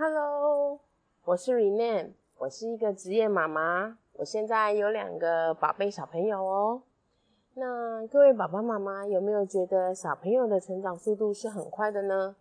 [0.00, 0.78] Hello，
[1.24, 6.82] 我是 Rene，我是一个职业妈妈，我现在有两个宝贝小朋友哦。
[7.54, 12.36] 那各位爸爸妈妈有没有觉得小朋友的成长速度是很快的呢？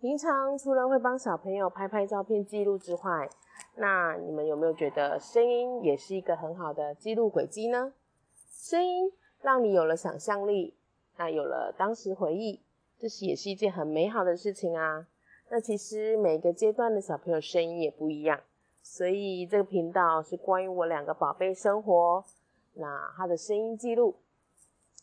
[0.00, 3.28] 平常除了会帮小朋友拍拍照片记录之外，
[3.74, 7.92] 那你们有没有觉得声音也是一个很好的记录轨迹呢？
[8.48, 10.76] 声音让你有了想象力，
[11.16, 12.60] 那有了当时回忆，
[13.00, 15.08] 这是也是一件很美好的事情啊。
[15.52, 18.40] 那其实每个阶段的小朋友声音也不一样，
[18.84, 22.24] 所以这个频道是关于我两个宝贝生活，
[22.74, 24.14] 那他的声音记录，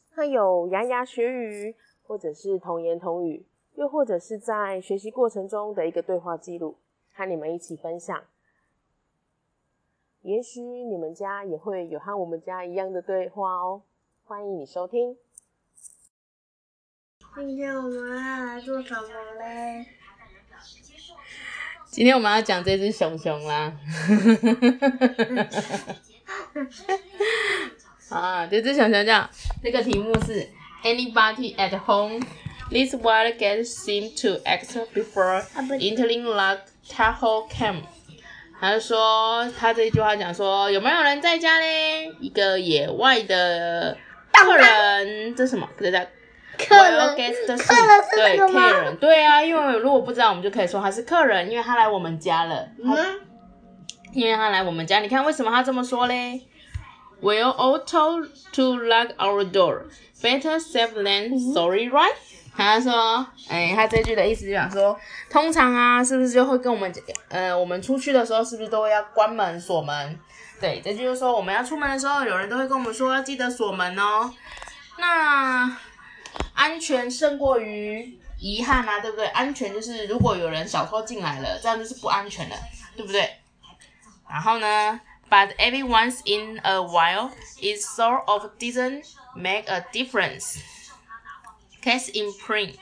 [0.10, 6.78] 他有牙牙学语，或者是童言童语，又或者是在学习过程中的一个对话记录，
[7.14, 8.24] 和你们一起分享。
[10.22, 13.82] 也许你们家也会有和我们家一样的对话哦，
[14.24, 15.18] 欢迎你收听。
[17.36, 19.97] 今天我们要来做什么嘞？
[21.98, 23.74] 今天我们要讲这只熊熊啦，
[28.10, 29.28] 啊，这只熊熊叫
[29.64, 30.48] 这个题目是
[30.84, 32.20] Anybody at home?
[32.70, 35.42] This wild cat seemed to act before
[35.80, 37.82] entering Lake Tahoe camp.
[38.62, 42.14] 他就说，他这一句话讲说，有没有人在家嘞？
[42.20, 43.98] 一个野外的
[44.32, 45.68] 客人，这什么？
[45.80, 46.06] 这叫
[46.58, 52.68] 客人 guest 客人是对客人，对啊，因为如果不知道，我们就可以说他是客人，因为他来我们家了。
[52.84, 52.96] 嗯，
[54.14, 56.42] 因为他来我们家，你看为什么他这么说嘞
[57.22, 59.84] ？We're all told to lock our door.
[60.22, 62.16] Better safe than sorry, right?
[62.56, 64.98] 他说，哎，他这句的意思就想说，
[65.30, 66.92] 通常啊，是不是就会跟我们，
[67.30, 70.20] 呃，我们出去的时候，是不是都要关门锁门？
[70.60, 74.34] 对，这句就是说，我们要出门的时候，有人都会跟我们说要记得锁门哦。
[74.98, 75.72] 那
[76.55, 79.27] 安全胜过于遗憾啊，对不对？
[79.29, 82.57] 安全就是如果有人小偷进来了，这样就是不安全了，
[82.97, 83.31] 对不对？
[84.29, 85.01] 然后呢，
[85.33, 90.59] But every once in a while, it sort of doesn't make a difference.
[91.81, 92.77] Case in point,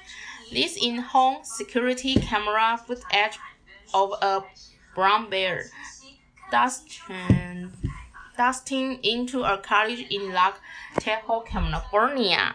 [0.50, 3.38] this in-home security camera footage
[3.94, 4.42] of a
[4.96, 5.66] brown bear
[6.50, 7.70] dusting,
[8.36, 10.54] dusting into a cottage in Lake
[10.98, 12.52] Tahoe, California.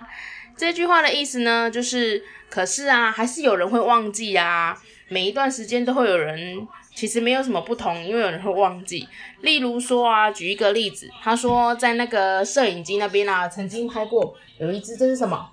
[0.61, 4.77] 这句话的意思呢，就是可是啊，还是有人会忘记啊。
[5.09, 9.09] 每一段时间都会有人，其实没有什么不同，因为有人会忘记。
[9.41, 15.49] 例如说啊，举一个例子，他说在那个摄影机那边啊，曾经拍过有一只，这是什么？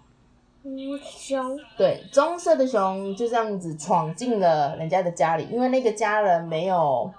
[1.01, 7.09] 熊，对，棕色的熊就这样子闯进了人家的家里，因为那个家人没有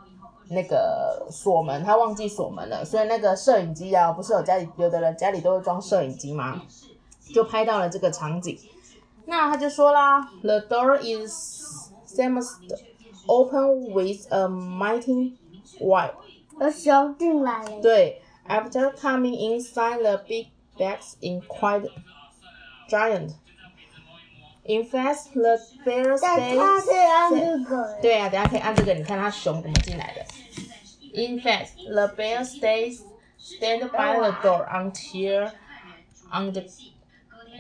[0.50, 6.60] 那个锁门，他忘记锁门了，所以那个摄影机啊，不是有家里有的人家里都会装摄影机吗？
[7.34, 8.58] 就拍到了这个场景。
[9.25, 12.78] 那他就说啦，The door is smashed
[13.25, 15.38] open with a mighty
[15.80, 16.14] wide。
[16.59, 17.81] 有熊进来了。
[17.81, 20.47] 对，after coming inside the big
[20.78, 21.90] bags in quite
[22.90, 23.31] giant.
[24.66, 26.58] In fact, the bear 但 stays.
[26.58, 30.24] 他是按这个，对啊，等一下可以按这个，你看它熊怎么进来的。
[31.14, 33.02] In fact, the bear stays
[33.38, 35.52] stand by the door until
[36.31, 36.64] on the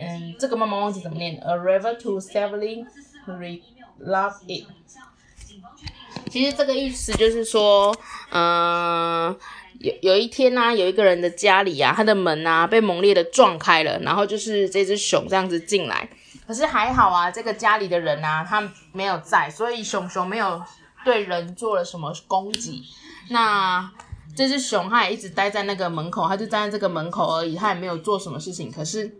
[0.00, 2.86] 嗯，这个妈妈忘记怎么念，a river to savely
[3.26, 3.60] re
[4.00, 4.66] love it。
[6.30, 7.94] 其实这个意思就是说，
[8.30, 9.36] 嗯、
[9.80, 16.08] 有有一天呢、有一个人的家里啊，他的门啊被猛烈的撞开了，然后就是这只熊这样子进来。
[16.46, 20.62] 可是还好啊，这个家里的人啊，他没有在，所以熊熊没有
[21.04, 22.84] 对人做了什么攻击。
[23.30, 23.90] 那
[24.36, 28.70] 这只熊它也一直待在那个门口，它就站在这个门口而已，它也没有做什么事情。
[28.70, 29.12] 可是，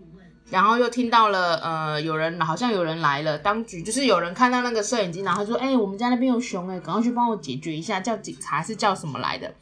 [0.51, 9.55] 然后又听到了，呃，有人好像有人来了，当局就是有人看到那个摄影机，然后说：“哎、我们家那边有熊哎、赶快去帮我解决一下，叫警察是叫什么来的？”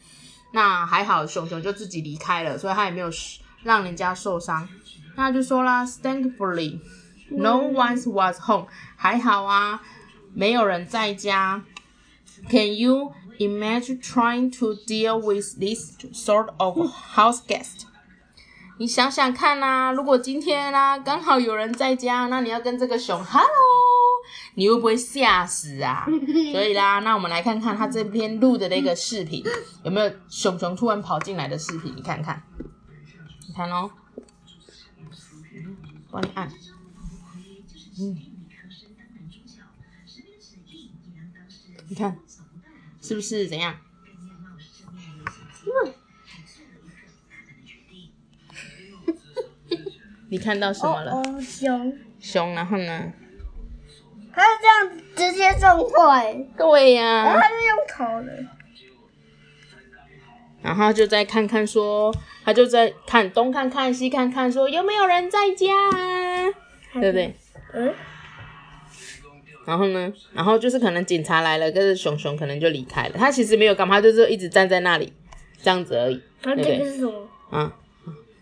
[0.52, 3.10] 那还好，熊熊就自己离开了，所以他也没有
[3.64, 4.69] 让人家受伤。
[5.16, 6.78] 那就说啦，Thankfully,
[7.30, 9.82] no one was home，还好啊，
[10.34, 11.65] 没有人在家。
[12.48, 16.78] Can you imagine trying to deal with this sort of
[17.16, 17.85] house guest？
[18.78, 23.48] 你想想看呐、如果今天啊刚好有人在家，那你要跟这个熊 hello，
[24.54, 26.04] 你会不会吓死啊？
[26.52, 29.42] 所以啦，那我们来看看他这边录的那个视频，
[29.82, 31.94] 有没有熊熊突然跑进来的视频？
[31.96, 32.42] 你看看，
[33.48, 33.90] 你看哦，
[36.10, 36.46] 帮你按，
[37.98, 38.16] 嗯，
[41.88, 42.18] 你看
[43.00, 43.74] 是不是怎样？
[50.36, 51.12] 你看到什么了？
[51.12, 53.10] 哦，熊，熊，然后呢？
[54.34, 58.44] 他这样直接撞撞坏，对呀、它是用头的。
[60.60, 67.34] 然后就再看看说，他就在看东看看西看看，说有没有人在家啊，对不对？
[67.72, 67.94] 嗯，
[69.65, 73.15] 然后呢，然后就是可能警察来了，可是熊熊可能就离开了。
[73.16, 75.10] 他其实没有干嘛，他就是一直站在那里
[75.62, 76.22] 这样子而已。
[76.42, 77.27] 那这个是什么？
[77.48, 77.74] 啊，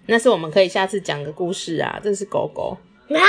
[0.07, 2.01] 那是我们可以下次讲个故事啊。
[2.03, 2.77] 这是狗狗
[3.09, 3.21] 啊，，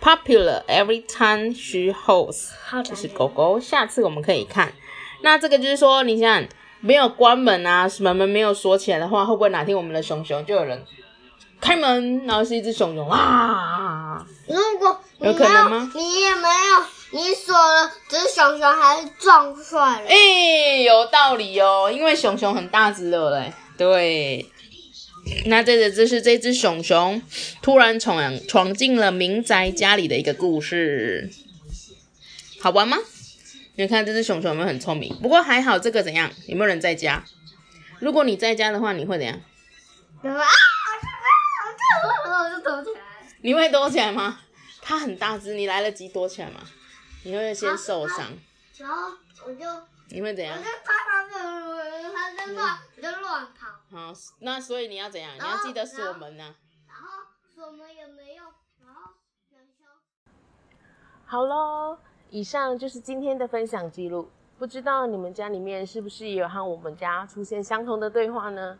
[0.00, 3.58] popular every time she holds，好的这是狗狗。
[3.60, 4.72] 下次我们可以看。
[5.22, 6.44] 那这个就是说，你想
[6.80, 10.82] 没有关门啊，门门没有锁起来的话，会不会哪天我们的熊熊就有人
[11.60, 14.24] 开门，然后是一只熊熊啊？
[14.48, 20.08] 如果你有可能吗你也没有，你锁了，只是熊熊还是撞坏了。
[20.08, 23.52] 哎、有道理哦，因为熊熊很大只了嘞。
[23.76, 24.50] 对，
[25.46, 27.22] 那这个就是这只熊熊
[27.62, 31.30] 突然闯闯进了民宅家里的一个故事，
[32.60, 32.98] 好玩吗？
[33.76, 35.14] 你看这只熊熊有没有很聪明？
[35.22, 36.30] 不过还好，这个怎样？
[36.46, 37.24] 有没有人在家？
[37.98, 39.40] 如果你在家的话，你会怎样？
[40.22, 40.44] 啊，
[42.44, 43.00] 我就躲起来。
[43.42, 44.40] 你会躲起来吗？
[44.82, 46.60] 它很大只，你来得及躲起来吗？
[47.22, 48.32] 你会先受伤，
[48.78, 49.12] 然后
[49.46, 49.64] 我就
[50.08, 50.58] 你会怎样
[52.46, 55.34] 就乱我就乱跑，好，那所以你要怎样？
[55.34, 56.54] 你要记得锁门啊。
[56.86, 57.08] 然后
[57.54, 58.44] 锁门也没用，
[58.84, 59.12] 然后。
[61.24, 61.98] 好喽，
[62.30, 64.28] 以上就是今天的分享记录。
[64.58, 68.78] 不知道你们家里面是不是也有和我们家出现相同的对话呢？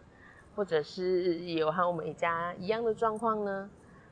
[0.57, 3.71] 或者是也有和我们家一样的状况呢？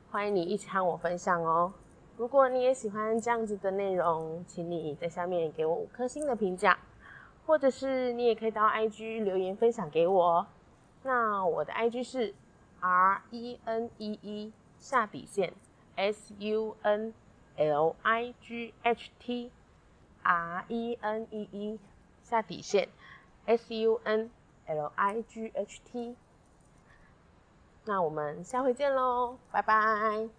[0.09, 1.73] 欢迎你一起和我分享哦。
[2.15, 6.79] 如果你也喜欢这样子的内容，请你在下面给我五颗星的评价，
[7.49, 10.45] 或者是你也可以到 IG 留言分享给我。
[11.01, 12.35] 那我的 IG 是
[12.79, 15.51] R E N E E 下底线
[15.95, 17.11] S U N
[17.57, 19.49] L I G H T
[20.21, 21.79] R E N E E
[22.21, 22.87] 下底线
[23.47, 24.29] S U N
[24.67, 26.15] L I G H T。
[27.85, 30.38] 那我们下回见喽，拜拜。